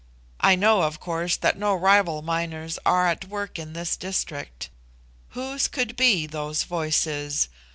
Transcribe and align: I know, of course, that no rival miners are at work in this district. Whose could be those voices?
I 0.39 0.55
know, 0.55 0.81
of 0.81 0.99
course, 0.99 1.37
that 1.37 1.59
no 1.59 1.75
rival 1.75 2.23
miners 2.23 2.79
are 2.87 3.05
at 3.07 3.25
work 3.25 3.59
in 3.59 3.73
this 3.73 3.95
district. 3.95 4.71
Whose 5.37 5.67
could 5.67 5.95
be 5.95 6.25
those 6.25 6.63
voices? 6.63 7.49